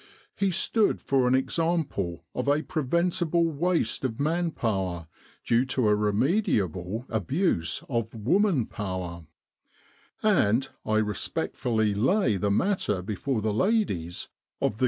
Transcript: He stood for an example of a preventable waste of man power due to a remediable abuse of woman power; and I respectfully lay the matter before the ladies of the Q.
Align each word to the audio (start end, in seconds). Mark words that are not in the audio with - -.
He 0.35 0.49
stood 0.49 0.99
for 0.99 1.27
an 1.27 1.35
example 1.35 2.25
of 2.33 2.47
a 2.47 2.63
preventable 2.63 3.45
waste 3.45 4.03
of 4.03 4.19
man 4.19 4.49
power 4.49 5.05
due 5.45 5.63
to 5.65 5.87
a 5.89 5.95
remediable 5.95 7.05
abuse 7.07 7.83
of 7.87 8.11
woman 8.15 8.65
power; 8.65 9.27
and 10.23 10.67
I 10.87 10.95
respectfully 10.97 11.93
lay 11.93 12.35
the 12.37 12.49
matter 12.49 13.03
before 13.03 13.41
the 13.43 13.53
ladies 13.53 14.27
of 14.59 14.79
the 14.79 14.79
Q. 14.79 14.79